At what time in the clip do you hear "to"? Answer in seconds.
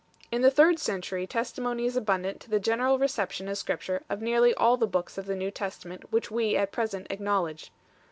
2.41-2.49